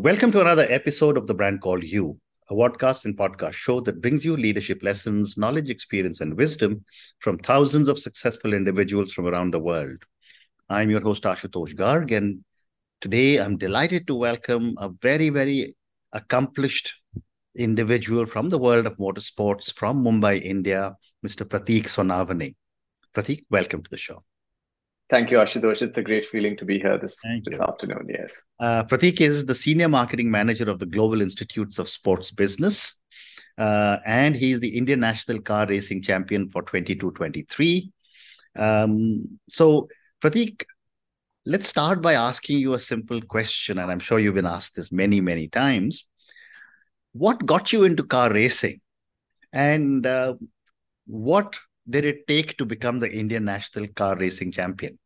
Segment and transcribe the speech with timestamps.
[0.00, 4.00] Welcome to another episode of the brand called You, a podcast and podcast show that
[4.00, 6.84] brings you leadership lessons, knowledge, experience, and wisdom
[7.18, 10.04] from thousands of successful individuals from around the world.
[10.70, 12.44] I'm your host, Ashutosh Garg, and
[13.00, 15.74] today I'm delighted to welcome a very, very
[16.12, 16.94] accomplished
[17.56, 20.94] individual from the world of motorsports from Mumbai, India,
[21.26, 21.44] Mr.
[21.44, 22.54] Pratik Sonawane.
[23.12, 24.22] Pratik, welcome to the show.
[25.10, 25.80] Thank you, Ashutosh.
[25.80, 28.08] It's a great feeling to be here this, this afternoon.
[28.10, 28.42] Yes.
[28.60, 32.94] Uh, Pratik is the Senior Marketing Manager of the Global Institutes of Sports Business.
[33.56, 37.90] Uh, and is the Indian National Car Racing Champion for 22 23.
[38.54, 39.88] Um, so,
[40.22, 40.62] Pratik,
[41.44, 43.78] let's start by asking you a simple question.
[43.78, 46.06] And I'm sure you've been asked this many, many times.
[47.12, 48.80] What got you into car racing?
[49.52, 50.34] And uh,
[51.06, 54.98] what did it take to become the Indian national car racing champion?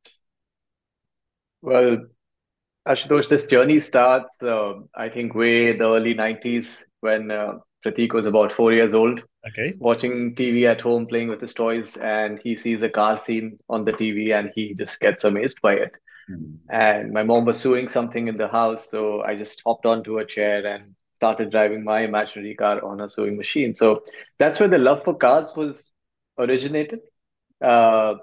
[1.61, 2.07] Well,
[2.87, 8.27] Ashutosh, this journey starts, uh, I think, way the early 90s when uh, Pratik was
[8.27, 9.25] about four years old.
[9.49, 9.75] Okay.
[9.79, 13.85] Watching TV at home, playing with his toys, and he sees a car scene on
[13.85, 15.93] the TV and he just gets amazed by it.
[16.31, 16.57] Mm.
[16.71, 20.25] And my mom was sewing something in the house, so I just hopped onto a
[20.25, 23.75] chair and started driving my imaginary car on a sewing machine.
[23.75, 24.03] So
[24.39, 25.92] that's where the love for cars was
[26.39, 27.01] originated.
[27.61, 28.15] Uh,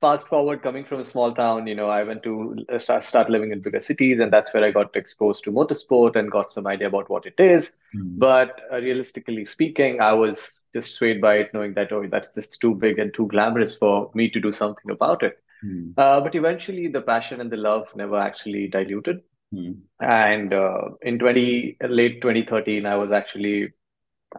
[0.00, 3.30] fast forward, coming from a small town, you know, I went to uh, start, start
[3.30, 6.66] living in bigger cities, and that's where I got exposed to motorsport and got some
[6.66, 7.76] idea about what it is.
[7.94, 8.18] Mm.
[8.18, 12.60] But uh, realistically speaking, I was just swayed by it, knowing that oh, that's just
[12.60, 15.38] too big and too glamorous for me to do something about it.
[15.64, 15.94] Mm.
[15.96, 19.22] Uh, but eventually, the passion and the love never actually diluted.
[19.54, 19.78] Mm.
[20.00, 23.72] And uh, in 20 late 2013, I was actually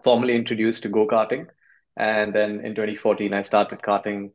[0.03, 1.47] formally introduced to go karting.
[1.97, 4.31] And then in 2014, I started karting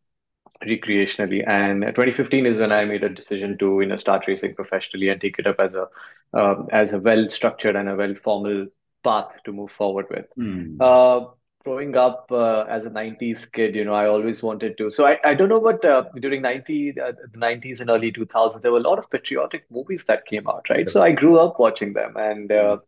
[0.65, 1.47] recreationally.
[1.47, 5.21] And 2015 is when I made a decision to you know start racing professionally and
[5.21, 5.89] take it up as a
[6.35, 8.67] uh, as a well structured and a well formal
[9.03, 10.27] path to move forward with.
[10.39, 10.81] Mm.
[10.81, 11.31] Uh,
[11.65, 15.19] growing up uh, as a 90s kid you know i always wanted to so i,
[15.25, 18.79] I don't know but uh, during 90 uh, the 90s and early 2000s there were
[18.79, 22.17] a lot of patriotic movies that came out right so i grew up watching them
[22.17, 22.79] and uh,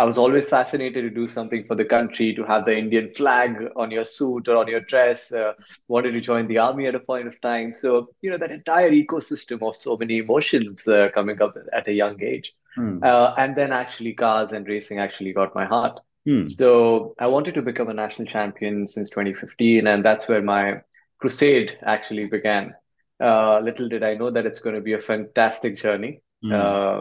[0.00, 3.68] I was always fascinated to do something for the country, to have the Indian flag
[3.76, 5.30] on your suit or on your dress.
[5.30, 5.52] Uh,
[5.88, 7.74] wanted to join the army at a point of time.
[7.74, 11.92] So, you know, that entire ecosystem of so many emotions uh, coming up at a
[11.92, 12.54] young age.
[12.76, 13.00] Hmm.
[13.02, 16.00] Uh, and then actually, cars and racing actually got my heart.
[16.24, 16.46] Hmm.
[16.46, 19.86] So, I wanted to become a national champion since 2015.
[19.86, 20.80] And that's where my
[21.18, 22.74] crusade actually began.
[23.22, 26.22] Uh, little did I know that it's going to be a fantastic journey.
[26.42, 27.00] Hmm.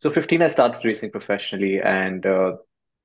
[0.00, 2.56] So 15, I started racing professionally, and uh,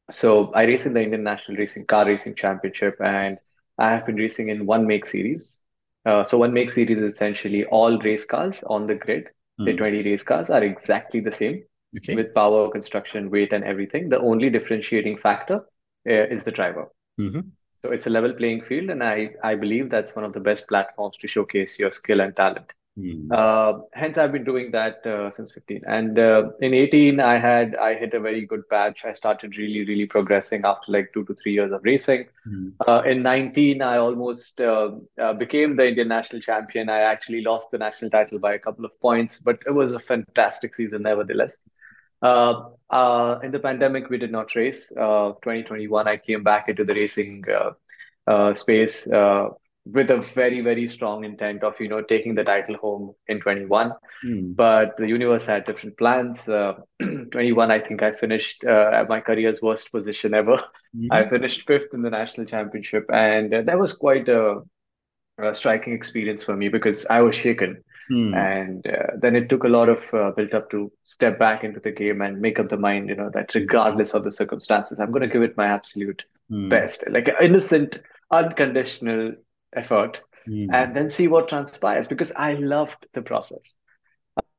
[0.10, 3.38] so I race in the Indian National Racing Car Racing Championship, and
[3.78, 5.60] I have been racing in one make series.
[6.06, 9.26] Uh, so one make series is essentially all race cars on the grid.
[9.60, 9.66] Mm.
[9.66, 9.78] Say hmm.
[9.78, 11.64] 20 race cars are exactly the same
[11.98, 12.16] okay.
[12.16, 14.08] with power, construction, weight, and everything.
[14.08, 15.66] The only differentiating factor
[16.08, 16.88] uh, is the driver.
[17.20, 17.42] Mm-hmm.
[17.80, 20.70] So it's a level playing field, and I I believe that's one of the best
[20.70, 22.72] platforms to showcase your skill and talent.
[22.98, 23.30] Mm.
[23.30, 25.82] Uh, hence, I've been doing that uh, since 15.
[25.86, 29.04] And uh, in 18, I had I hit a very good patch.
[29.04, 32.28] I started really, really progressing after like two to three years of racing.
[32.48, 33.06] Mm.
[33.06, 34.92] in 19, I almost uh,
[35.22, 36.90] uh, became the Indian national champion.
[36.90, 40.00] I actually lost the national title by a couple of points, but it was a
[40.00, 41.68] fantastic season nevertheless.
[42.24, 44.88] in the pandemic, we did not race.
[44.90, 47.44] 2021, I came back into the racing
[48.54, 49.06] space
[49.86, 53.92] with a very very strong intent of you know taking the title home in 21
[54.26, 54.56] mm.
[54.56, 56.74] but the universe had different plans uh,
[57.32, 60.58] 21 i think i finished uh, at my career's worst position ever
[60.96, 61.08] mm.
[61.12, 64.62] i finished fifth in the national championship and uh, that was quite a,
[65.38, 68.36] a, striking experience for me because i was shaken mm.
[68.36, 71.80] and uh, then it took a lot of uh, built up to step back into
[71.80, 75.12] the game and make up the mind you know that regardless of the circumstances i'm
[75.12, 76.70] going to give it my absolute hmm.
[76.70, 79.32] best like innocent unconditional
[79.76, 80.68] effort mm.
[80.72, 83.78] and then see what transpires because I loved the process.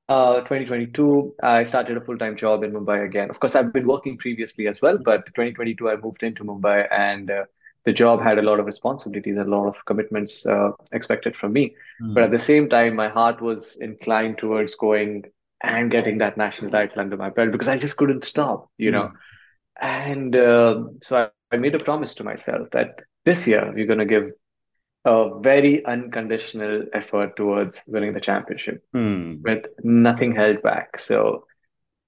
[0.08, 3.28] Uh, 2022, I started a full time job in Mumbai again.
[3.28, 7.28] Of course, I've been working previously as well, but 2022, I moved into Mumbai and
[7.28, 7.44] uh,
[7.84, 11.52] the job had a lot of responsibilities and a lot of commitments uh, expected from
[11.52, 11.74] me.
[12.00, 12.14] Mm.
[12.14, 15.24] But at the same time, my heart was inclined towards going
[15.62, 18.94] and getting that national title under my belt because I just couldn't stop, you mm.
[18.94, 19.12] know.
[19.80, 23.98] And uh, so I, I made a promise to myself that this year we're going
[23.98, 24.30] to give
[25.06, 29.40] a very unconditional effort towards winning the championship mm.
[29.40, 30.98] with nothing held back.
[30.98, 31.46] So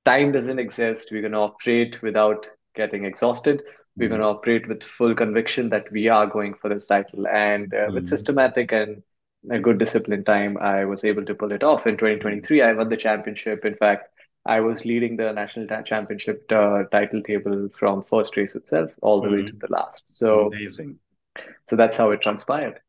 [0.05, 1.11] time doesn't exist.
[1.13, 3.63] We're going to operate without getting exhausted.
[3.97, 7.29] We're going to operate with full conviction that we are going for this title.
[7.29, 7.95] And uh, mm.
[7.95, 8.09] with hmm.
[8.09, 9.03] systematic and
[9.49, 11.87] a good discipline time, I was able to pull it off.
[11.87, 13.65] In 2023, I won the championship.
[13.65, 14.09] In fact,
[14.45, 19.29] I was leading the national championship uh, title table from first race itself all the
[19.29, 19.45] mm.
[19.45, 20.17] way to the last.
[20.17, 20.99] So amazing.
[21.67, 22.81] So that's how it transpired.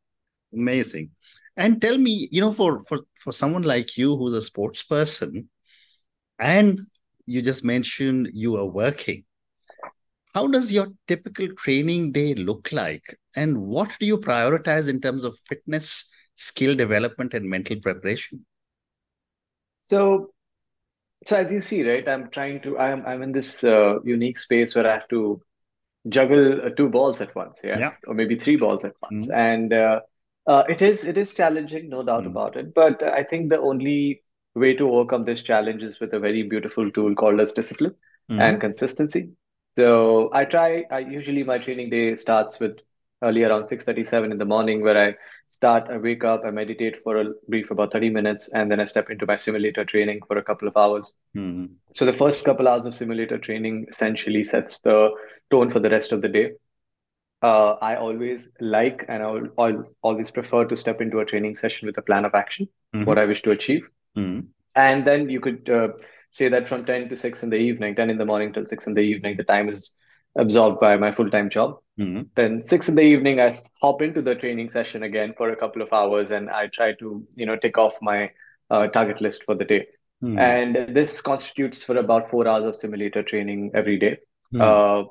[0.53, 1.11] Amazing.
[1.55, 5.49] And tell me, you know, for for for someone like you who's a sports person,
[6.39, 6.79] and
[7.25, 9.25] you just mentioned you are working.
[10.33, 13.17] How does your typical training day look like?
[13.35, 18.45] And what do you prioritize in terms of fitness, skill development, and mental preparation?
[19.81, 20.33] So,
[21.25, 24.75] so as you see, right, I'm trying to, I'm, I'm in this uh, unique space
[24.75, 25.41] where I have to
[26.07, 27.79] juggle uh, two balls at once, yeah?
[27.79, 29.39] yeah, or maybe three balls at once, mm-hmm.
[29.39, 29.99] and uh,
[30.49, 32.31] uh, it is it is challenging, no doubt mm-hmm.
[32.31, 32.73] about it.
[32.73, 34.23] But I think the only
[34.55, 37.95] way to overcome this challenge is with a very beautiful tool called as discipline
[38.29, 38.41] mm-hmm.
[38.41, 39.29] and consistency.
[39.77, 40.85] So I try.
[40.91, 42.79] I usually my training day starts with
[43.21, 45.15] early around six thirty seven in the morning, where I
[45.47, 45.89] start.
[45.95, 49.09] I wake up, I meditate for a brief about thirty minutes, and then I step
[49.09, 51.13] into my simulator training for a couple of hours.
[51.35, 51.73] Mm-hmm.
[51.95, 55.11] So the first couple hours of simulator training essentially sets the
[55.51, 56.51] tone for the rest of the day.
[57.41, 61.85] Uh, I always like and I'll, I'll, always prefer to step into a training session
[61.85, 63.05] with a plan of action, mm-hmm.
[63.05, 63.87] what I wish to achieve.
[64.17, 64.47] Mm-hmm.
[64.75, 65.89] And then you could uh,
[66.31, 68.87] say that from 10 to 6 in the evening, 10 in the morning till 6
[68.87, 69.95] in the evening, the time is
[70.37, 71.77] absorbed by my full time job.
[71.97, 72.23] Mm-hmm.
[72.35, 73.51] Then 6 in the evening, I
[73.81, 77.25] hop into the training session again for a couple of hours and I try to,
[77.35, 78.31] you know, tick off my
[78.69, 79.87] uh, target list for the day.
[80.23, 80.39] Mm-hmm.
[80.39, 84.17] And this constitutes for about four hours of simulator training every day.
[84.53, 84.61] Mm-hmm.
[84.61, 85.09] Uh,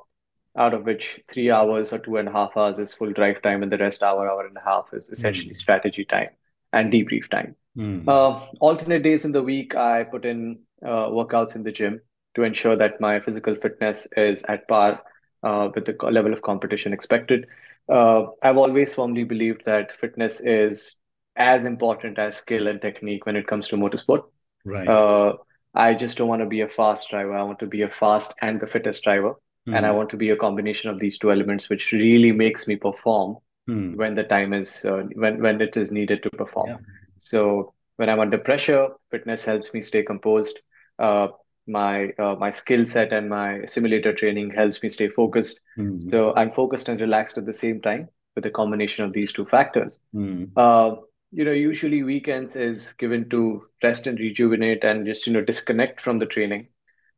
[0.58, 3.62] out of which three hours or two and a half hours is full drive time,
[3.62, 5.56] and the rest hour, hour and a half is essentially mm.
[5.56, 6.30] strategy time
[6.72, 7.54] and debrief time.
[7.76, 8.08] Mm.
[8.08, 12.00] Uh, alternate days in the week, I put in uh, workouts in the gym
[12.34, 15.00] to ensure that my physical fitness is at par
[15.44, 17.46] uh, with the level of competition expected.
[17.88, 20.96] Uh, I've always firmly believed that fitness is
[21.36, 24.24] as important as skill and technique when it comes to motorsport.
[24.64, 24.88] Right.
[24.88, 25.34] Uh,
[25.72, 27.34] I just don't want to be a fast driver.
[27.34, 29.34] I want to be a fast and the fittest driver
[29.68, 29.76] mm.
[29.76, 32.76] and I want to be a combination of these two elements, which really makes me
[32.76, 33.36] perform
[33.68, 33.96] mm.
[33.96, 36.68] when the time is uh, when when it is needed to perform.
[36.68, 36.76] Yeah.
[37.18, 40.58] So when I'm under pressure, fitness helps me stay composed.
[40.98, 41.28] Uh,
[41.66, 45.60] my uh, my skill set and my simulator training helps me stay focused.
[45.76, 46.02] Mm.
[46.02, 49.44] So I'm focused and relaxed at the same time with a combination of these two
[49.44, 50.00] factors.
[50.14, 50.50] Mm.
[50.56, 50.96] Uh,
[51.30, 56.00] you know, usually weekends is given to rest and rejuvenate and just you know disconnect
[56.00, 56.68] from the training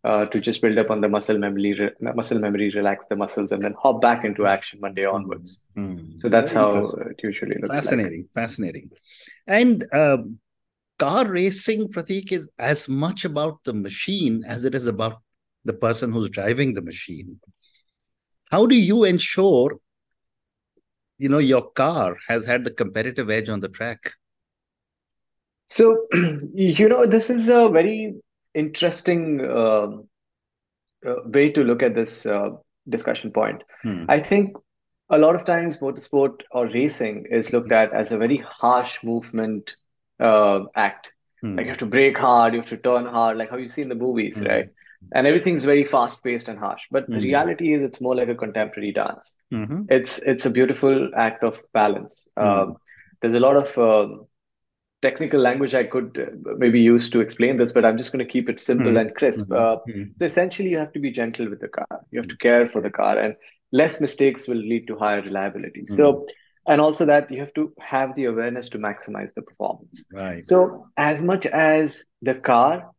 [0.03, 3.53] uh, to just build up on the muscle memory, re- muscle memory, relax the muscles,
[3.53, 5.15] and then hop back into action Monday hmm.
[5.15, 5.61] onwards.
[5.77, 6.19] Mm-hmm.
[6.19, 7.75] So that's how it usually looks.
[7.75, 8.33] Fascinating, like.
[8.33, 8.91] fascinating.
[9.47, 10.19] And uh,
[10.99, 15.21] car racing, Pratik, is as much about the machine as it is about
[15.65, 17.39] the person who's driving the machine.
[18.51, 19.79] How do you ensure,
[21.19, 24.13] you know, your car has had the competitive edge on the track?
[25.67, 26.07] So,
[26.55, 28.15] you know, this is a very
[28.55, 29.89] interesting uh,
[31.07, 32.51] uh, way to look at this uh,
[32.89, 33.63] discussion point.
[33.83, 34.05] Hmm.
[34.09, 34.57] I think
[35.11, 39.75] a lot of times motorsport or racing is looked at as a very harsh movement
[40.21, 41.13] uh, act.
[41.41, 41.57] Hmm.
[41.57, 43.83] Like you have to brake hard, you have to turn hard, like how you see
[43.83, 44.45] in the movies, hmm.
[44.45, 44.69] right?
[45.15, 46.87] And everything's very fast paced and harsh.
[46.91, 47.23] But the hmm.
[47.23, 49.39] reality is, it's more like a contemporary dance.
[49.53, 49.85] Mm-hmm.
[49.89, 52.29] It's it's a beautiful act of balance.
[52.37, 52.45] Hmm.
[52.45, 52.77] Um,
[53.23, 54.27] there's a lot of um,
[55.03, 58.31] technical language I could uh, maybe use to explain this, but I'm just going to
[58.31, 58.97] keep it simple mm-hmm.
[58.97, 59.49] and crisp.
[59.49, 59.53] Mm-hmm.
[59.53, 60.13] Uh, mm-hmm.
[60.19, 62.05] so essentially, you have to be gentle with the car.
[62.11, 63.37] You have to care for the car, and
[63.73, 65.87] less mistakes will lead to higher reliability.
[65.87, 66.73] So, mm-hmm.
[66.73, 70.07] and also that you have to have the awareness to maximize the performance.
[70.13, 70.45] Right.
[70.45, 72.91] So, as much as the car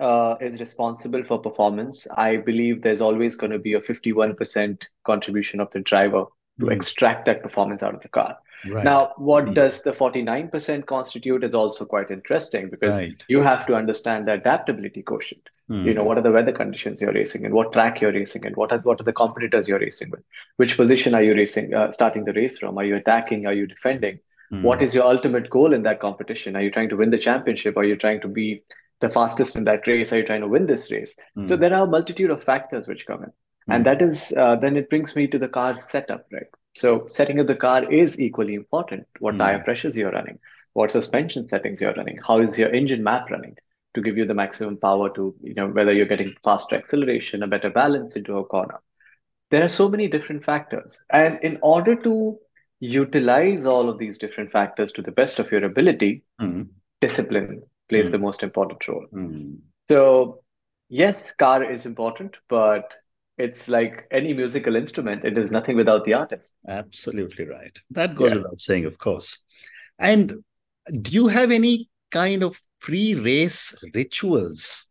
[0.00, 5.60] uh, is responsible for performance, I believe there's always going to be a 51% contribution
[5.60, 6.24] of the driver
[6.60, 6.72] to mm-hmm.
[6.72, 8.38] extract that performance out of the car.
[8.68, 8.84] Right.
[8.84, 9.54] Now, what mm.
[9.54, 13.22] does the 49% constitute is also quite interesting because right.
[13.28, 15.48] you have to understand the adaptability quotient.
[15.68, 15.84] Mm.
[15.84, 18.52] You know, what are the weather conditions you're racing in, what track you're racing in,
[18.54, 20.22] what are, what are the competitors you're racing with,
[20.56, 22.78] which position are you racing, uh, starting the race from?
[22.78, 23.46] Are you attacking?
[23.46, 24.20] Are you defending?
[24.52, 24.62] Mm.
[24.62, 26.56] What is your ultimate goal in that competition?
[26.56, 27.76] Are you trying to win the championship?
[27.76, 28.62] Are you trying to be
[29.00, 30.12] the fastest in that race?
[30.12, 31.16] Are you trying to win this race?
[31.46, 33.32] So there are a multitude of factors which come in.
[33.68, 36.46] And that is, uh, then it brings me to the car setup, right?
[36.74, 39.06] So setting up the car is equally important.
[39.18, 39.38] What mm.
[39.38, 40.38] tire pressures you're running,
[40.72, 43.56] what suspension settings you're running, how is your engine map running
[43.94, 47.46] to give you the maximum power to, you know, whether you're getting faster acceleration, a
[47.46, 48.80] better balance into a corner.
[49.50, 51.04] There are so many different factors.
[51.10, 52.38] And in order to
[52.80, 56.68] utilize all of these different factors to the best of your ability, mm.
[57.02, 57.62] discipline
[57.92, 59.06] plays the most important role.
[59.12, 59.54] Hmm.
[59.88, 60.42] So
[60.88, 62.94] yes, car is important, but
[63.44, 68.30] it's like any musical instrument it is nothing without the artist absolutely right that goes
[68.30, 68.38] yeah.
[68.38, 69.38] without saying of course
[69.98, 70.34] and
[71.00, 74.86] do you have any kind of pre-race rituals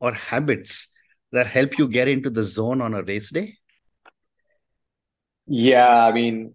[0.00, 0.92] or habits
[1.32, 3.54] that help you get into the zone on a race day?
[5.46, 6.54] Yeah, I mean,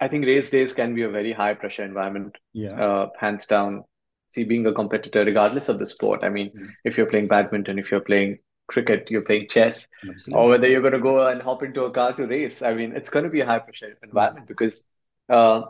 [0.00, 2.36] I think race days can be a very high pressure environment.
[2.52, 2.80] Yeah.
[2.80, 3.84] Uh, hands down.
[4.30, 6.68] See, being a competitor, regardless of the sport, I mean, mm.
[6.84, 8.38] if you're playing badminton, if you're playing
[8.70, 10.34] cricket, you're playing chess, Absolutely.
[10.34, 12.92] or whether you're going to go and hop into a car to race, I mean,
[12.94, 14.48] it's going to be a high pressure environment mm.
[14.48, 14.84] because
[15.28, 15.62] uh,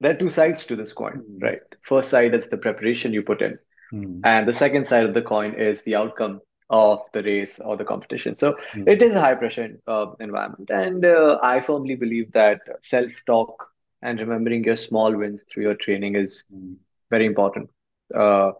[0.00, 1.42] there are two sides to this coin, mm.
[1.42, 1.60] right?
[1.82, 3.58] First side is the preparation you put in,
[3.92, 4.20] mm.
[4.24, 6.40] and the second side of the coin is the outcome
[6.70, 8.36] of the race or the competition.
[8.36, 8.88] So mm.
[8.88, 13.68] it is a high pressure uh, environment, and uh, I firmly believe that self talk
[14.02, 16.76] and remembering your small wins through your training is mm.
[17.10, 17.70] very important.
[18.14, 18.52] Uh,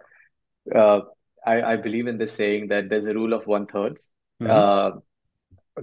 [0.74, 1.00] uh,
[1.46, 4.10] I, I, believe in this saying that there's a rule of one thirds.
[4.42, 4.98] Mm-hmm.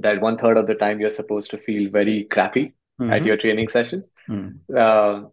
[0.01, 3.13] that one third of the time you're supposed to feel very crappy mm-hmm.
[3.13, 4.11] at your training sessions.
[4.29, 5.31] Mm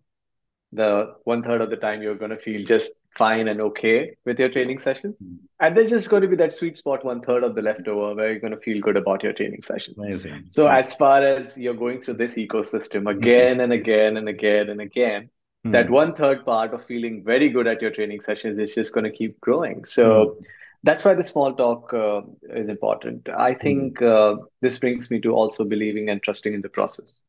[0.72, 4.38] the one third of the time you're going to feel just fine and okay with
[4.38, 5.20] your training sessions.
[5.20, 5.38] Mm.
[5.60, 8.30] And there's just going to be that sweet spot, one third of the leftover, where
[8.30, 9.96] you're going to feel good about your training sessions.
[9.98, 10.46] Amazing.
[10.50, 10.78] So, yeah.
[10.78, 13.08] as far as you're going through this ecosystem hmm.
[13.08, 13.60] again mm-hmm.
[13.60, 15.30] and again and again and again,
[15.66, 15.72] mm.
[15.72, 19.04] that one third part of feeling very good at your training sessions is just going
[19.04, 19.84] to keep growing.
[19.84, 20.44] So, hmm.
[20.84, 23.28] that's why the small talk uh, is important.
[23.28, 23.58] I hmm.
[23.58, 27.24] think uh, this brings me to also believing and trusting in the process,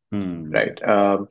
[0.51, 0.83] right?
[0.87, 1.27] Um,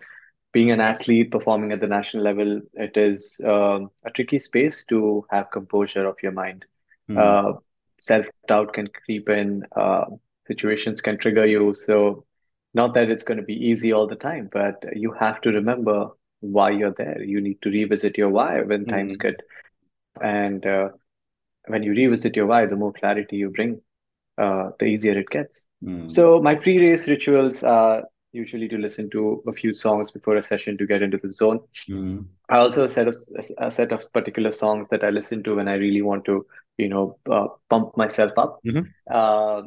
[0.52, 5.24] being an athlete performing at the national level, it is uh, a tricky space to
[5.30, 6.64] have composure of your mind.
[7.10, 7.18] Mm.
[7.18, 7.58] Uh,
[8.00, 10.04] Self doubt can creep in, uh,
[10.46, 11.74] situations can trigger you.
[11.74, 12.24] So,
[12.72, 16.10] not that it's going to be easy all the time, but you have to remember
[16.40, 17.22] why you're there.
[17.22, 18.90] You need to revisit your why when mm.
[18.90, 19.40] times get.
[20.20, 20.90] And uh,
[21.66, 23.80] when you revisit your why, the more clarity you bring,
[24.36, 25.66] uh, the easier it gets.
[25.84, 26.08] Mm.
[26.10, 30.42] So, my pre race rituals are usually to listen to a few songs before a
[30.42, 31.60] session to get into the zone.
[31.88, 32.26] Mm.
[32.48, 33.14] I also set a,
[33.58, 36.88] a, set of particular songs that I listen to when I really want to, you
[36.88, 38.60] know, uh, pump myself up.
[38.66, 38.82] Mm-hmm.
[39.10, 39.62] Uh,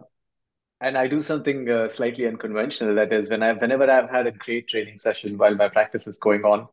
[0.82, 2.96] and I do something uh, slightly unconventional.
[2.96, 6.18] That is, when I, whenever I've had a great training session while my practice is
[6.18, 6.68] going on,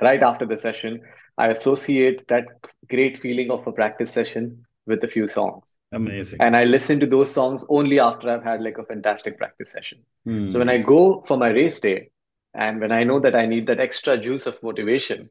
[0.00, 1.00] right after the session,
[1.38, 2.44] I associate that
[2.88, 5.64] great feeling of a practice session with a few songs.
[5.92, 6.40] Amazing.
[6.40, 10.00] And I listen to those songs only after I've had like a fantastic practice session.
[10.26, 10.52] Mm.
[10.52, 12.10] So when I go for my race day
[12.54, 15.30] and when I know that I need that extra juice of motivation,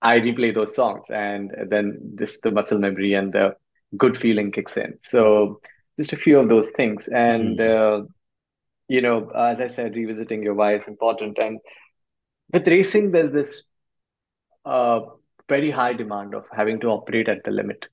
[0.00, 3.54] I replay those songs and then this the muscle memory and the
[3.96, 4.98] good feeling kicks in.
[5.00, 5.60] So
[5.98, 7.08] just a few of those things.
[7.08, 8.02] And mm.
[8.02, 8.06] uh,
[8.88, 11.38] you know, as I said, revisiting your why is important.
[11.38, 11.60] And
[12.52, 13.64] with racing, there's this
[14.64, 15.00] uh,
[15.48, 17.86] very high demand of having to operate at the limit,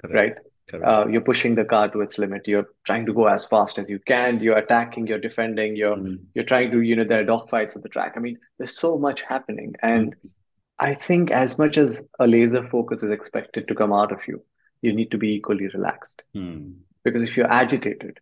[0.00, 0.14] Correct.
[0.14, 0.46] right?
[0.72, 2.46] Uh, you're pushing the car to its limit.
[2.46, 4.40] You're trying to go as fast as you can.
[4.40, 5.06] You're attacking.
[5.06, 5.76] You're defending.
[5.76, 6.18] You're mm.
[6.34, 8.14] you're trying to you know there are dogfights on the track.
[8.16, 10.30] I mean, there's so much happening, and mm.
[10.78, 14.42] I think as much as a laser focus is expected to come out of you,
[14.80, 16.22] you need to be equally relaxed.
[16.34, 16.76] Mm.
[17.04, 18.20] Because if you're agitated,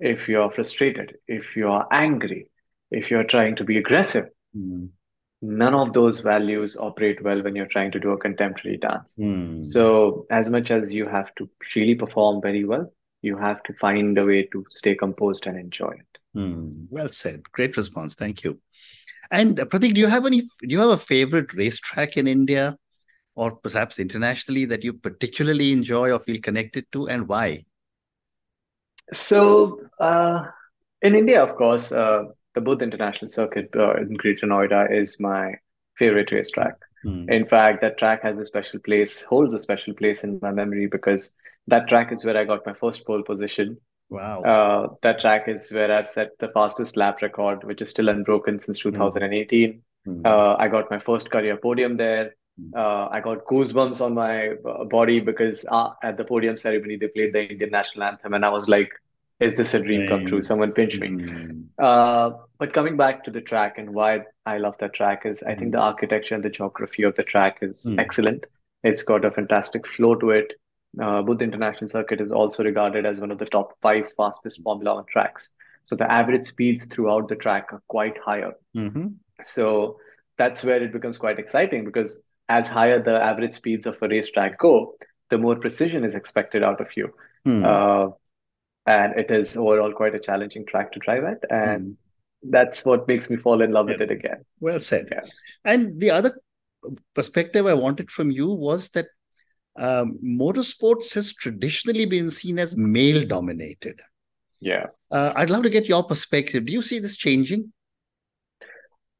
[0.00, 2.50] if you're frustrated, if you're angry,
[2.90, 4.88] if you're trying to be aggressive, mm
[5.40, 9.14] none of those values operate well when you're trying to do a contemporary dance.
[9.18, 9.64] Mm.
[9.64, 12.92] So, as much as you have to really perform very well,
[13.22, 16.38] you have to find a way to stay composed and enjoy it.
[16.38, 16.86] Mm.
[16.90, 17.42] Well said.
[17.52, 18.14] Great response.
[18.14, 18.60] Thank you.
[19.30, 20.40] And uh, Pratik, do you have any?
[20.40, 22.76] Do you have a favorite racetrack in India,
[23.34, 27.64] or perhaps internationally that you particularly enjoy or feel connected to, and why?
[29.12, 30.44] So, uh,
[31.02, 32.24] in India, of course, uh,
[32.54, 35.54] the Buddh International Circuit uh, in Greater Noida is my
[35.96, 36.74] favorite racetrack.
[37.04, 37.30] Mm.
[37.30, 40.86] In fact, that track has a special place, holds a special place in my memory
[40.86, 41.34] because
[41.68, 43.78] that track is where I got my first pole position.
[44.10, 44.42] Wow.
[44.42, 48.58] Uh, that track is where I've set the fastest lap record, which is still unbroken
[48.58, 48.90] since hmm.
[48.90, 49.82] 2018.
[50.06, 50.26] Mm.
[50.26, 52.34] Uh, I got my first career podium there.
[52.74, 57.08] Uh, I got goosebumps on my uh, body because uh, at the podium ceremony, they
[57.08, 58.34] played the Indian national anthem.
[58.34, 58.90] And I was like,
[59.40, 60.42] is this a dream come true?
[60.42, 61.08] Someone pinch me.
[61.08, 61.66] Mm.
[61.78, 65.54] Uh, but coming back to the track and why I love that track is I
[65.54, 65.82] think the mm.
[65.82, 68.00] architecture and the geography of the track is mm.
[68.00, 68.46] excellent.
[68.82, 70.54] It's got a fantastic flow to it.
[71.00, 74.96] Uh, Buddh International Circuit is also regarded as one of the top five fastest Formula
[74.96, 75.50] One tracks.
[75.84, 78.54] So the average speeds throughout the track are quite higher.
[78.76, 79.08] Mm-hmm.
[79.42, 79.98] So
[80.36, 84.58] that's where it becomes quite exciting because as higher the average speeds of a racetrack
[84.58, 84.94] go,
[85.30, 87.12] the more precision is expected out of you.
[87.46, 87.64] Mm.
[87.64, 88.12] Uh,
[88.88, 91.96] and it is overall quite a challenging track to drive at and mm.
[92.50, 93.98] that's what makes me fall in love yes.
[93.98, 95.20] with it again well said yeah.
[95.64, 96.32] and the other
[97.14, 99.06] perspective i wanted from you was that
[99.78, 104.00] um, motorsports has traditionally been seen as male dominated
[104.60, 107.72] yeah uh, i'd love to get your perspective do you see this changing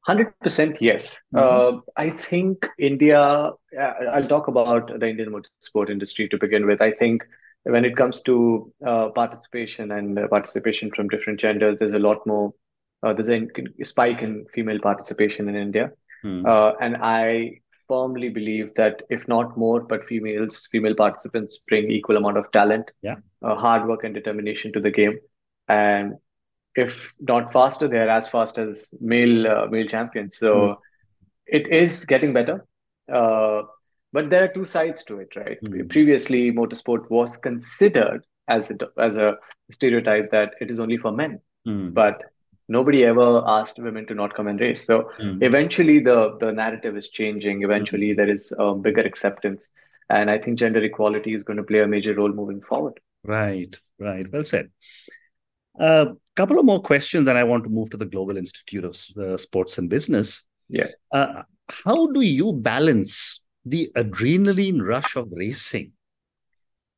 [0.08, 1.20] 100% yes.
[1.34, 1.76] Mm-hmm.
[1.76, 6.80] Uh, I think India, uh, I'll talk about the Indian motorsport industry to begin with.
[6.80, 7.24] I think
[7.64, 12.26] when it comes to uh, participation and uh, participation from different genders, there's a lot
[12.26, 12.54] more.
[13.02, 16.44] Uh, there's a spike in female participation in India, hmm.
[16.44, 22.16] Uh, and I firmly believe that if not more, but females, female participants bring equal
[22.16, 25.16] amount of talent, yeah, uh, hard work and determination to the game,
[25.68, 26.14] and
[26.84, 30.36] if not faster, they're as fast as male uh, male champions.
[30.36, 30.76] So mm.
[31.46, 32.64] it is getting better.
[33.12, 33.62] Uh,
[34.12, 35.58] but there are two sides to it, right?
[35.62, 35.90] Mm.
[35.90, 39.36] Previously, motorsport was considered as a, as a
[39.70, 41.92] stereotype that it is only for men, mm.
[41.92, 42.22] but
[42.68, 44.86] nobody ever asked women to not come and race.
[44.86, 45.42] So mm.
[45.42, 47.62] eventually, the the narrative is changing.
[47.62, 48.16] Eventually, mm.
[48.16, 49.70] there is a bigger acceptance,
[50.08, 53.00] and I think gender equality is going to play a major role moving forward.
[53.24, 54.32] Right, right.
[54.32, 54.70] Well said.
[55.78, 56.06] Uh,
[56.38, 59.36] couple of more questions, and I want to move to the Global Institute of uh,
[59.36, 60.44] Sports and Business.
[60.68, 60.90] Yeah.
[61.10, 61.42] Uh,
[61.84, 65.92] how do you balance the adrenaline rush of racing,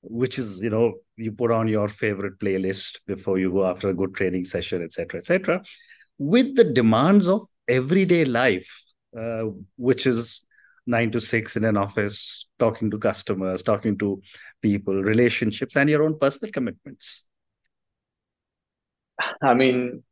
[0.02, 3.94] which is, you know, you put on your favorite playlist before you go after a
[3.94, 5.62] good training session, etc., etc.,
[6.18, 8.70] with the demands of everyday life,
[9.18, 9.44] uh,
[9.76, 10.44] which is
[10.86, 14.20] nine to six in an office, talking to customers, talking to
[14.60, 17.24] people, relationships, and your own personal commitments?
[19.42, 20.02] I mean,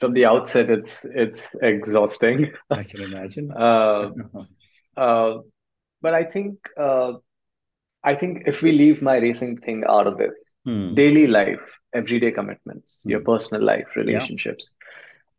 [0.00, 2.52] from the outset, it's it's exhausting.
[2.70, 3.52] I can imagine.
[3.56, 4.10] uh,
[4.96, 5.38] uh,
[6.02, 7.14] but I think uh,
[8.04, 10.32] I think if we leave my racing thing out of it,
[10.64, 10.94] hmm.
[10.94, 11.60] daily life,
[11.92, 13.10] everyday commitments, hmm.
[13.10, 14.86] your personal life, relationships, yeah.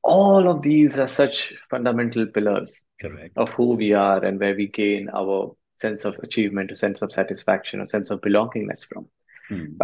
[0.04, 3.38] all of these are such fundamental pillars Correct.
[3.38, 7.12] of who we are and where we gain our sense of achievement, a sense of
[7.12, 9.08] satisfaction, a sense of belongingness from.
[9.48, 9.82] Hmm.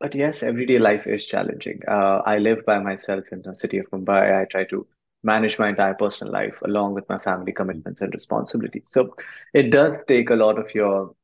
[0.00, 1.80] But yes, everyday life is challenging.
[1.88, 4.40] Uh, I live by myself in the city of Mumbai.
[4.40, 4.86] I try to
[5.24, 8.84] manage my entire personal life along with my family commitments and responsibilities.
[8.86, 9.16] So
[9.52, 11.14] it does take a lot of your,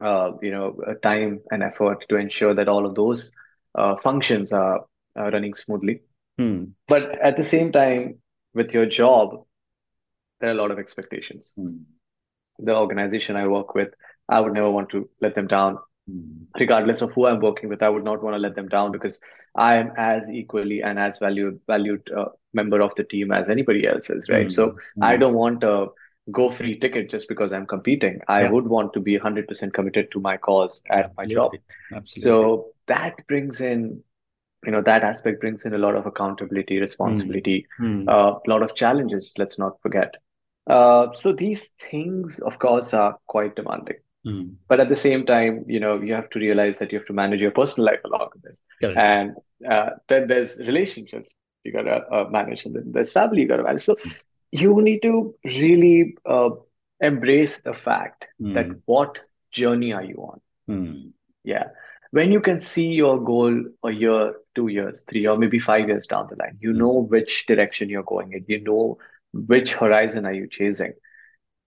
[0.00, 3.32] uh, you know, uh, time and effort to ensure that all of those
[3.74, 4.84] uh, functions are,
[5.18, 6.02] running smoothly.
[6.38, 6.64] Hmm.
[6.88, 8.18] But at the same time,
[8.52, 9.46] with your job,
[10.40, 11.54] there are a lot of expectations.
[11.56, 11.78] Hmm.
[12.58, 13.94] The organization I work with,
[14.28, 15.78] I would never want to let them down.
[16.58, 17.82] Regardless of who I'm working with.
[17.82, 19.20] I would not want to let them down because
[19.54, 23.86] I am as equally and as valued valued uh, member of the team as anybody
[23.86, 24.48] else is, right?
[24.48, 24.52] Mm.
[24.52, 24.74] So mm.
[25.02, 25.88] I don't want a
[26.30, 28.20] go free ticket just because I'm competing.
[28.28, 28.50] I yeah.
[28.50, 31.26] would want to be 100% committed to my cause at Absolutely.
[31.26, 31.52] my job.
[31.92, 32.22] Absolutely.
[32.22, 34.02] So that brings in
[34.64, 38.08] you know that aspect brings in a lot of accountability responsibility mm.
[38.08, 40.16] uh, a lot of challenges let's not forget
[40.68, 44.54] uh, so these things of course are quite demanding Mm.
[44.68, 47.12] But at the same time, you know, you have to realize that you have to
[47.12, 48.62] manage your personal life along with this.
[48.80, 48.98] Correct.
[48.98, 49.36] And
[49.70, 51.32] uh, then there's relationships
[51.64, 53.82] you got to uh, manage, and then there's family you got to manage.
[53.82, 54.12] So mm.
[54.52, 56.50] you need to really uh,
[57.00, 58.54] embrace the fact mm.
[58.54, 59.20] that what
[59.52, 60.40] journey are you on?
[60.66, 61.08] Hmm.
[61.44, 61.68] Yeah.
[62.10, 66.06] When you can see your goal a year, two years, three, or maybe five years
[66.06, 66.78] down the line, you hmm.
[66.78, 68.44] know which direction you're going in.
[68.48, 68.98] You know
[69.32, 70.92] which horizon are you chasing.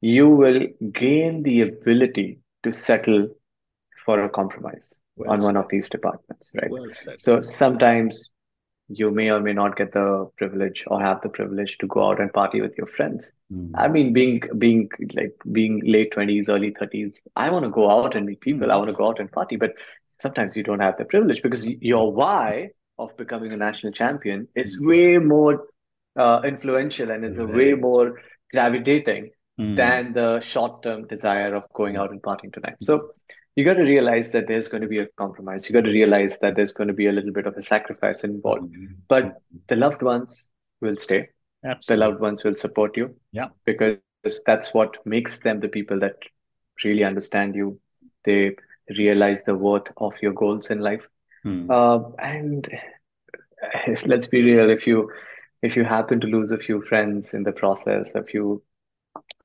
[0.02, 3.28] You will gain the ability to settle
[4.06, 5.46] for a compromise well on said.
[5.46, 6.70] one of these departments, right?
[6.70, 8.32] Well so sometimes
[8.90, 12.20] you may or may not get the privilege or have the privilege to go out
[12.20, 13.32] and party with your friends.
[13.54, 13.72] Mm.
[13.76, 18.16] I mean, being being like being late twenties, early thirties, I want to go out
[18.16, 18.68] and meet people.
[18.68, 18.72] Mm.
[18.72, 19.74] I want to go out and party, but
[20.20, 24.82] sometimes you don't have the privilege because your why of becoming a national champion is
[24.82, 24.88] mm.
[24.88, 25.68] way more
[26.18, 27.50] uh, influential and it's right.
[27.50, 28.20] a way more
[28.52, 29.76] gravitating mm.
[29.76, 32.76] than the short term desire of going out and partying tonight.
[32.82, 33.10] So
[33.56, 35.68] you got to realize that there's going to be a compromise.
[35.68, 38.24] You got to realize that there's going to be a little bit of a sacrifice
[38.24, 38.74] involved.
[38.74, 38.94] Mm-hmm.
[39.08, 40.50] But the loved ones
[40.82, 41.30] will stay.
[41.66, 42.06] Absolutely.
[42.06, 43.16] The loved ones will support you.
[43.34, 43.50] Yeah.
[43.66, 43.98] Because
[44.46, 46.16] that's what makes them the people that
[46.86, 47.80] really understand you.
[48.24, 48.56] They
[48.98, 51.06] realize the worth of your goals in life.
[51.46, 51.70] Mm.
[51.70, 52.68] Uh, and
[54.06, 55.12] let's be real, if you
[55.62, 58.64] if you happen to lose a few friends in the process, a few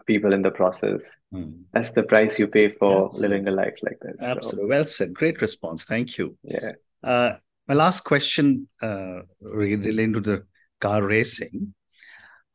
[0.06, 1.16] people in the process.
[1.32, 1.62] Mm.
[1.72, 3.20] That's the price you pay for Absolutely.
[3.20, 4.22] living a life like this.
[4.22, 4.62] Absolutely.
[4.62, 4.68] So.
[4.68, 5.14] Well said.
[5.14, 5.84] Great response.
[5.84, 6.36] Thank you.
[6.42, 6.72] Yeah.
[7.02, 7.36] Uh,
[7.68, 10.46] my last question uh, relating to the
[10.80, 11.74] car racing.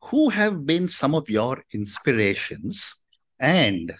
[0.04, 2.94] Who have been some of your inspirations?
[3.38, 3.92] And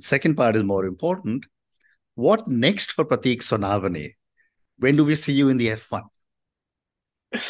[0.00, 1.46] second part is more important.
[2.14, 4.14] What next for Pratik Sonawane?
[4.78, 6.02] When do we see you in the F1?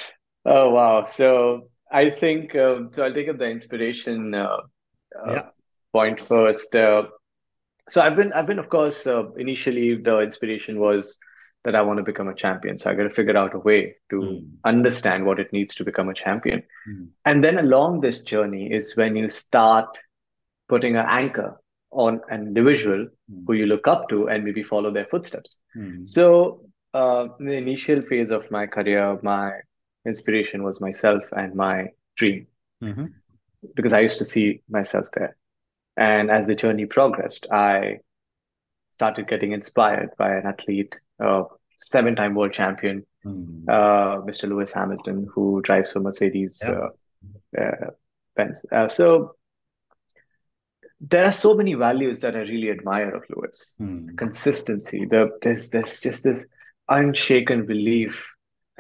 [0.47, 1.05] Oh, wow.
[1.05, 4.57] So I think, uh, so I'll take up the inspiration uh,
[5.27, 5.43] yeah.
[5.93, 6.75] point first.
[6.75, 7.05] Uh,
[7.89, 11.19] so I've been, I've been, of course, uh, initially the inspiration was
[11.65, 12.79] that I want to become a champion.
[12.79, 14.49] So I got to figure out a way to mm.
[14.65, 16.63] understand what it needs to become a champion.
[16.89, 17.09] Mm.
[17.25, 19.99] And then along this journey is when you start
[20.69, 23.45] putting an anchor on an individual Mm.
[23.47, 25.59] who you look up to and maybe follow their footsteps.
[25.77, 26.09] Mm.
[26.09, 29.53] So, uh, in the initial phase of my career, my
[30.05, 32.47] inspiration was myself and my dream
[32.83, 33.13] Mhm.
[33.75, 35.37] Because I used to see myself there.
[35.97, 37.99] And as the journey progressed, I
[38.93, 41.45] started getting inspired by an athlete, uh,
[41.79, 43.69] seven-time world champion, Mm.
[43.69, 44.49] uh, Mr.
[44.49, 46.89] Lewis Hamilton, who drives for Mercedes Yeah.
[47.59, 47.91] uh, uh,
[48.35, 48.65] Benz.
[48.73, 49.37] Uh, so
[51.01, 53.75] there are so many values that I really admire of Lewis.
[53.81, 54.17] Mm.
[54.17, 56.47] Consistency, the there's there's just this
[56.89, 58.27] unshaken belief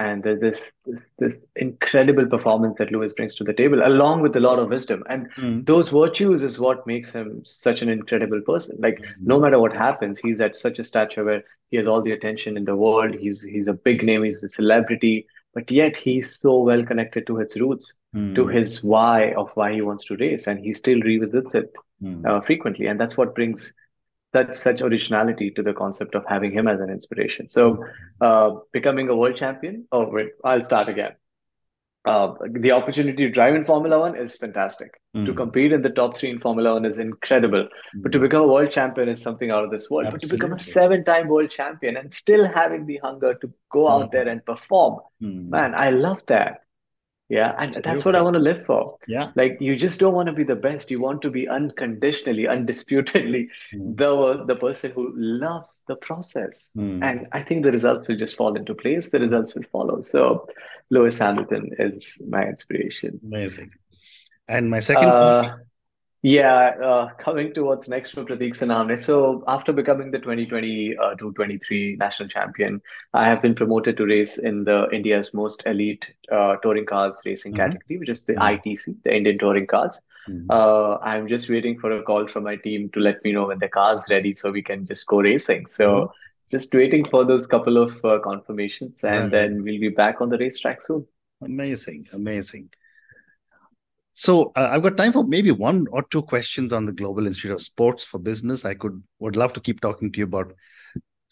[0.01, 4.37] and there's this, this this incredible performance that Lewis brings to the table, along with
[4.37, 5.05] a lot of wisdom.
[5.09, 5.67] And Mm.
[5.67, 8.77] those virtues is what makes him such an incredible person.
[8.81, 12.13] Like no matter what happens, he's at such a stature where he has all the
[12.13, 13.15] attention in the world.
[13.15, 17.37] He's he's a big name, he's a celebrity, but yet he's so well connected to
[17.37, 18.35] his roots, Mm.
[18.37, 21.71] to his why of why he wants to race, and he still revisits it
[22.03, 22.25] Mm.
[22.29, 23.73] uh, frequently, and that's what brings
[24.33, 27.49] that such originality to the concept of having him as an inspiration.
[27.51, 27.85] So,
[28.21, 29.87] uh, becoming a world champion.
[29.93, 31.13] Oh wait, I'll start again.
[32.07, 34.93] Uh, the opportunity to drive in Formula One is fantastic.
[35.27, 35.37] To Mm.
[35.37, 37.69] compete in the top three in Formula One is incredible.
[37.95, 38.23] But to Mm.
[38.23, 40.07] become a world champion is something out of this world.
[40.11, 44.07] But to become a seven-time world champion and still having the hunger to go out
[44.07, 44.13] Mm.
[44.13, 45.51] there and perform, Mm.
[45.51, 46.63] man, I love that.
[47.31, 48.97] Yeah, and that's what I want to live for.
[49.07, 49.31] Yeah.
[49.37, 50.91] Like you just don't want to be the best.
[50.91, 53.97] You want to be unconditionally, undisputedly Mm.
[53.97, 56.73] the the person who loves the process.
[56.77, 57.05] Mm.
[57.05, 59.11] And I think the results will just fall into place.
[59.11, 60.01] The results will follow.
[60.01, 60.49] So
[60.91, 63.21] Lewis Hamilton is my inspiration.
[63.25, 63.71] Amazing.
[64.49, 65.53] And my second point.
[66.23, 69.01] Yeah, uh, coming to what's next for Pratik Sonawane.
[69.01, 72.83] So after becoming the 2020 uh, to 23 national champion,
[73.15, 77.55] I have been promoted to race in the India's most elite uh, touring cars racing
[77.55, 77.57] Mhm.
[77.57, 78.43] category, which is the Mhm.
[78.43, 80.03] ITC, the Indian Touring Cars.
[80.29, 80.51] Mm.
[80.51, 83.59] Uh, I'm just waiting for a call from my team to let me know when
[83.59, 85.67] the car's ready so we can just go racing.
[85.69, 86.11] So Mhm.
[86.51, 90.37] just waiting for those couple of uh, confirmations, and then we'll be back on the
[90.37, 91.07] racetrack soon.
[91.41, 92.69] Amazing, amazing.
[94.13, 97.53] So uh, I've got time for maybe one or two questions on the Global Institute
[97.53, 98.65] of Sports for Business.
[98.65, 100.53] I could would love to keep talking to you about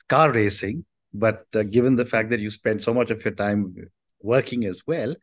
[0.08, 3.74] car racing, but uh, given the fact that you spend so much of your time
[4.22, 5.14] working as well,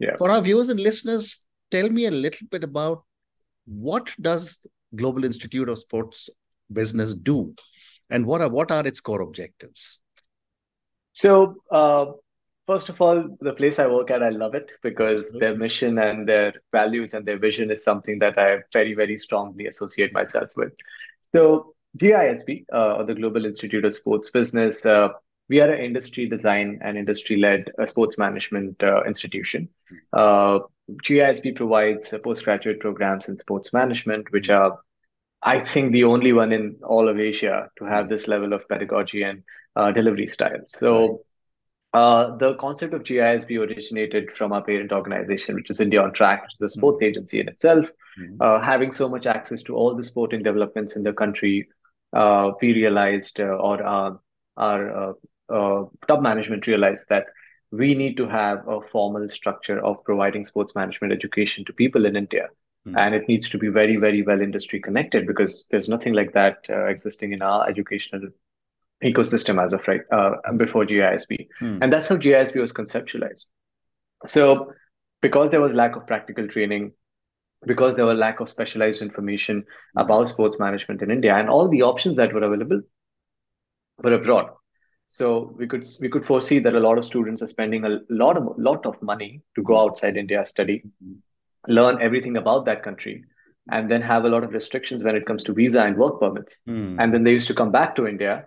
[0.00, 0.16] Yeah.
[0.16, 3.04] for our viewers and listeners, tell me a little bit about
[3.66, 4.58] what does
[4.94, 6.28] Global Institute of Sports
[6.72, 7.54] Business do,
[8.10, 9.98] and what are what are its core objectives?
[11.12, 12.06] So, uh,
[12.68, 16.28] first of all, the place I work at, I love it because their mission and
[16.28, 20.72] their values and their vision is something that I very, very strongly associate myself with.
[21.34, 25.08] So, GISB, uh, or the Global Institute of Sports Business, uh,
[25.48, 29.70] we are an industry design and industry-led uh, sports management uh, institution.
[30.12, 30.58] Uh,
[31.02, 34.78] GISB provides uh, postgraduate programs in sports management, which are,
[35.42, 39.22] I think, the only one in all of Asia to have this level of pedagogy
[39.22, 39.42] and
[39.74, 40.60] uh, delivery style.
[40.66, 41.22] So,
[41.94, 46.42] uh, the concept of GISB originated from our parent organization, which is India on Track,
[46.42, 47.90] which is the sports agency in itself.
[48.18, 48.36] Mhm.
[48.40, 51.68] Uh, having so much access to all the sporting developments in the country,
[52.12, 54.20] uh, we realized, uh, or our,
[54.56, 55.12] our uh,
[55.48, 57.26] uh, top management realized that
[57.70, 62.16] we need to have a formal structure of providing sports management education to people in
[62.16, 62.48] India.
[62.86, 62.98] Mhm.
[62.98, 66.58] And it needs to be very, very well industry connected because there's nothing like that
[66.68, 68.28] uh, existing in our educational
[69.02, 71.48] ecosystem as of right uh, before GISB.
[71.60, 71.78] Mm.
[71.82, 73.46] And that's how GISB was conceptualized.
[74.26, 74.72] So,
[75.20, 76.92] because there was lack of practical training,
[77.66, 79.64] because there was lack of specialized information
[79.96, 82.80] about sports management in India, and all the options that were available
[84.02, 84.50] were abroad.
[85.06, 88.36] So we could we could foresee that a lot of students are spending a lot
[88.36, 90.82] of lot of money to go outside India, study,
[91.66, 93.24] learn everything about that country,
[93.70, 96.60] and then have a lot of restrictions when it comes to visa and work permits.
[96.68, 96.96] Mm.
[96.98, 98.46] And then they used to come back to India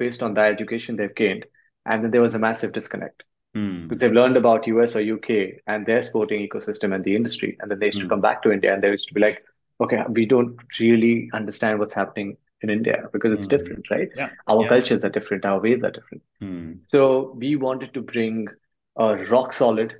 [0.00, 1.44] based on the education they've gained.
[1.86, 3.24] And then there was a massive disconnect
[3.56, 3.70] Mm.
[3.88, 7.56] because they've learned about US or UK and their sporting ecosystem and the industry.
[7.60, 8.10] And then they used to Mm.
[8.14, 9.40] come back to India and they used to be like,
[9.86, 13.56] okay, we don't really understand what's happening in India because it's Mm.
[13.56, 14.08] different, right?
[14.22, 14.30] Yeah.
[14.54, 14.68] Our Yeah.
[14.74, 16.22] cultures are different, our ways are different.
[16.42, 16.78] Mm.
[16.94, 17.00] So
[17.44, 18.48] we wanted to bring
[18.96, 19.94] a rock solid,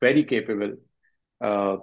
[0.00, 0.72] very capable,
[1.40, 1.76] uh,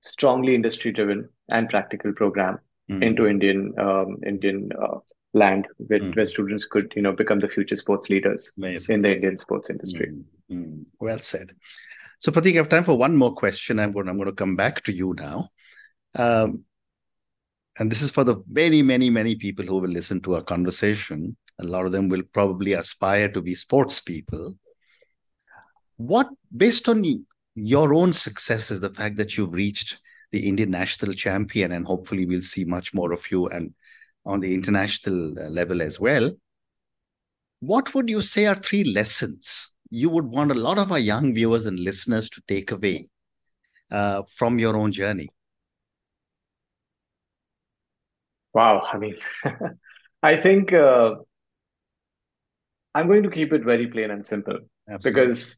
[0.00, 2.58] strongly industry driven and practical program
[2.90, 3.02] Mm.
[3.08, 4.98] into Indian um, Indian uh,
[5.32, 6.16] land where, Mm.
[6.16, 8.94] where students could you know become the future sports leaders Amazing.
[8.94, 10.10] in the Indian sports industry.
[10.50, 10.86] Mm.
[10.98, 11.52] Well said.
[12.18, 13.78] So, Pratik, I have time for one more question.
[13.78, 14.08] I'm going.
[14.08, 15.48] I'm going to come back to you now,
[16.16, 16.64] um,
[17.78, 21.36] and this is for the many, many, many people who will listen to our conversation.
[21.60, 24.54] A lot of them will probably aspire to be sports people.
[25.96, 29.98] What, based on your own successes, the fact that you've reached
[30.32, 33.74] the Indian national champion, and hopefully we'll see much more of you and
[34.24, 36.30] on the international uh, level as well.
[37.60, 41.34] What would you say are three lessons you would want a lot of our young
[41.34, 43.08] viewers and listeners to take away
[43.90, 45.28] uh, from your own journey?
[48.54, 49.14] Wow, I mean,
[50.22, 51.14] I think uh,
[52.94, 55.26] I'm going to keep it very plain and simple Absolutely.
[55.26, 55.56] because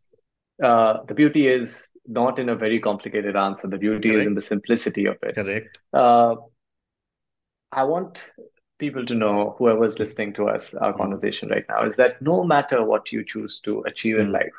[0.63, 3.69] uh, the beauty is not in a very complicated answer.
[3.69, 4.23] The beauty Correct.
[4.23, 5.35] is in the simplicity of it.
[5.35, 5.79] Correct.
[5.93, 6.35] Uh,
[7.71, 8.23] I want
[8.83, 10.97] people to know, whoever's listening to us, our mm.
[11.03, 14.33] conversation right now, is that no matter what you choose to achieve in hmm.
[14.33, 14.59] life,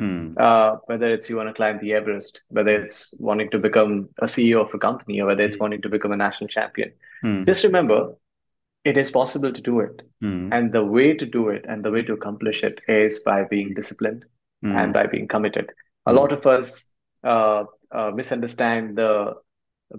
[0.00, 0.38] mm.
[0.38, 4.24] uh, whether it's you want to climb the Everest, whether it's wanting to become a
[4.24, 5.64] CEO of a company, or whether it's hmm.
[5.64, 7.44] wanting to become a national champion, hmm.
[7.44, 8.14] just remember
[8.84, 10.00] it is possible to do it.
[10.52, 13.74] And the way to do it and the way to accomplish it is by being
[13.74, 14.24] disciplined
[14.62, 15.70] and by being committed.
[16.06, 16.90] A lot of us
[17.22, 19.34] uh, uh, misunderstand the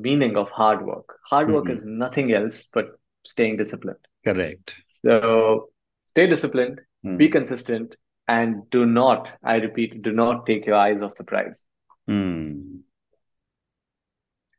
[0.07, 1.17] meaning of hard work.
[1.25, 1.77] Hard work mm-hmm.
[1.77, 3.99] is nothing else but staying disciplined.
[4.25, 4.75] Correct.
[5.05, 5.69] So
[6.05, 7.17] stay disciplined, mm.
[7.17, 7.95] be consistent,
[8.27, 11.65] and do not, I repeat, do not take your eyes off the prize.
[12.09, 12.79] Mm.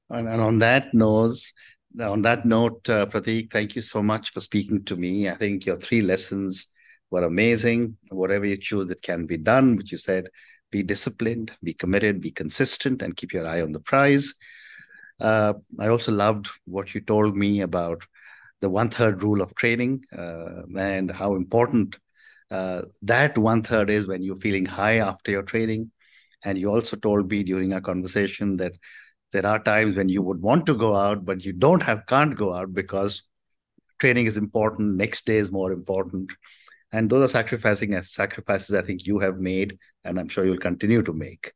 [0.08, 1.38] And, and on that note,
[2.00, 5.28] on that note, uh, Pratik, thank you so much for speaking to me.
[5.28, 6.68] I think your three lessons
[7.10, 7.96] were amazing.
[8.10, 9.76] Whatever you choose, it can be done.
[9.76, 10.26] Which you said,
[10.70, 14.34] be disciplined, be committed, be consistent, and keep your eye on the prize.
[15.20, 18.04] Uh, I also loved what you told me about
[18.60, 21.98] the one third rule of training uh, and how important
[22.50, 25.90] uh, that one third is when you're feeling high after your training.
[26.44, 28.72] And you also told me during our conversation that
[29.32, 32.36] there are times when you would want to go out, but you don't have, can't
[32.36, 33.22] go out because
[33.98, 34.96] training is important.
[34.96, 36.32] Next day is more important.
[36.92, 40.56] And those are sacrificing as sacrifices I think you have made, and I'm sure you'll
[40.56, 41.52] continue to make.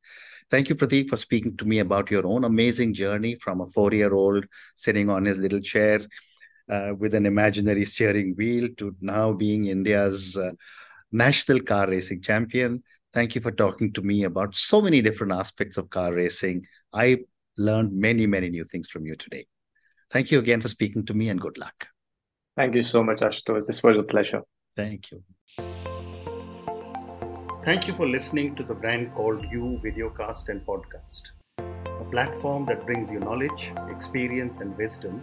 [0.51, 3.93] Thank you, Pratik, for speaking to me about your own amazing journey from a four
[3.93, 6.07] year old sitting on his little chair uh,
[6.98, 10.53] with an imaginary steering wheel to now being India's uh,
[11.12, 12.83] national car racing champion.
[13.12, 16.66] Thank you for talking to me about so many different aspects of car racing.
[16.92, 17.18] I
[17.57, 19.46] learned many, many new things from you today.
[20.11, 21.87] Thank you again for speaking to me and good luck.
[22.57, 23.66] Thank you so much, Ashutosh.
[23.66, 24.42] This was a pleasure.
[24.77, 25.22] Thank you.
[27.64, 31.22] Thank you for listening to the brand called You Videocast and Podcast,
[31.59, 35.22] a platform that brings you knowledge, experience, and wisdom